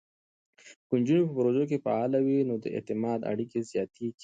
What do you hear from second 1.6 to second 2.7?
کې فعاله وي، نو د